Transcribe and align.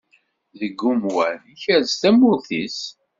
Deg 0.59 0.79
umwan, 0.91 1.39
ikerrez 1.53 1.93
tamurt-is. 2.01 2.79